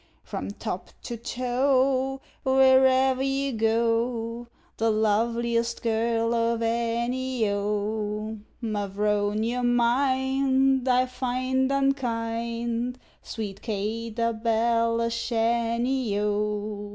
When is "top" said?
0.49-0.89